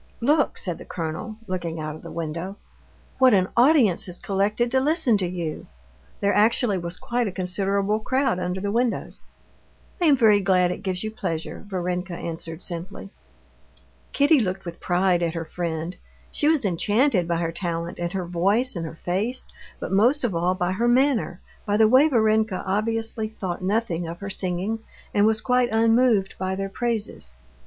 "Look," 0.19 0.57
said 0.57 0.79
the 0.79 0.83
colonel, 0.85 1.35
looking 1.45 1.79
out 1.79 1.93
of 1.95 2.01
the 2.01 2.09
window, 2.09 2.55
"what 3.19 3.35
an 3.35 3.49
audience 3.55 4.07
has 4.07 4.17
collected 4.17 4.71
to 4.71 4.79
listen 4.79 5.15
to 5.19 5.27
you." 5.27 5.67
There 6.21 6.33
actually 6.33 6.79
was 6.79 6.97
quite 6.97 7.27
a 7.27 7.31
considerable 7.31 7.99
crowd 7.99 8.39
under 8.39 8.59
the 8.59 8.71
windows. 8.71 9.21
"I 10.01 10.05
am 10.07 10.17
very 10.17 10.39
glad 10.39 10.71
it 10.71 10.81
gives 10.81 11.03
you 11.03 11.11
pleasure," 11.11 11.63
Varenka 11.67 12.13
answered 12.15 12.63
simply. 12.63 13.11
Kitty 14.11 14.39
looked 14.39 14.65
with 14.65 14.79
pride 14.79 15.21
at 15.21 15.35
her 15.35 15.45
friend. 15.45 15.95
She 16.31 16.47
was 16.47 16.65
enchanted 16.65 17.27
by 17.27 17.37
her 17.37 17.51
talent, 17.51 17.99
and 17.99 18.11
her 18.13 18.25
voice, 18.25 18.75
and 18.75 18.87
her 18.87 18.97
face, 19.05 19.47
but 19.79 19.91
most 19.91 20.23
of 20.23 20.33
all 20.35 20.55
by 20.55 20.71
her 20.71 20.87
manner, 20.87 21.41
by 21.63 21.77
the 21.77 21.87
way 21.87 22.09
Varenka 22.09 22.63
obviously 22.65 23.27
thought 23.29 23.61
nothing 23.61 24.07
of 24.07 24.19
her 24.21 24.31
singing 24.31 24.79
and 25.13 25.27
was 25.27 25.41
quite 25.41 25.69
unmoved 25.71 26.33
by 26.39 26.55
their 26.55 26.69
praises. 26.69 27.35